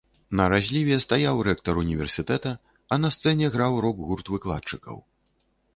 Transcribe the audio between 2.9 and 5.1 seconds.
а на сцэне граў рок-гурт выкладчыкаў.